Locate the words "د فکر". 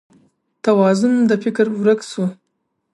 1.29-1.65